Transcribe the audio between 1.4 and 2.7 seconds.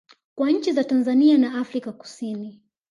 Afrika kusini